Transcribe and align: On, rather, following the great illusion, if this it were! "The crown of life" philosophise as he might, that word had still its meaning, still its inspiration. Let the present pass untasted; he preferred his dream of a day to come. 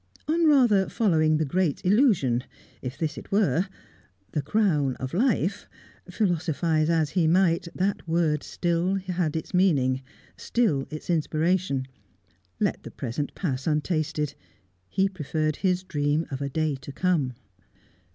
On, 0.27 0.47
rather, 0.47 0.89
following 0.89 1.37
the 1.37 1.45
great 1.45 1.85
illusion, 1.85 2.43
if 2.81 2.97
this 2.97 3.19
it 3.19 3.31
were! 3.31 3.67
"The 4.31 4.41
crown 4.41 4.95
of 4.95 5.13
life" 5.13 5.67
philosophise 6.09 6.89
as 6.89 7.11
he 7.11 7.27
might, 7.27 7.67
that 7.75 8.07
word 8.07 8.41
had 8.41 8.43
still 8.43 8.97
its 9.05 9.53
meaning, 9.53 10.01
still 10.35 10.87
its 10.89 11.11
inspiration. 11.11 11.87
Let 12.59 12.81
the 12.81 12.89
present 12.89 13.35
pass 13.35 13.67
untasted; 13.67 14.33
he 14.89 15.07
preferred 15.07 15.57
his 15.57 15.83
dream 15.83 16.25
of 16.31 16.41
a 16.41 16.49
day 16.49 16.77
to 16.77 16.91
come. 16.91 17.33